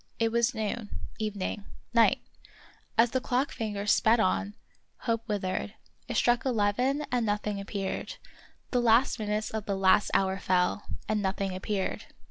It 0.17 0.31
was 0.31 0.55
noon— 0.55 0.89
even 1.19 1.43
ing— 1.43 1.65
night; 1.93 2.21
as 2.97 3.11
the 3.11 3.21
clock 3.21 3.51
fingers 3.51 3.91
sped 3.91 4.19
on, 4.19 4.55
hope 5.01 5.27
withered; 5.27 5.75
it 6.07 6.17
struck 6.17 6.43
eleven 6.43 7.05
and 7.11 7.23
nothing 7.23 7.61
appeared; 7.61 8.15
the 8.71 8.81
last 8.81 9.19
minutes 9.19 9.51
of 9.51 9.67
the 9.67 9.77
last 9.77 10.09
hour 10.15 10.39
fell, 10.39 10.85
and 11.07 11.21
nothing 11.21 11.53
appeared. 11.55 12.05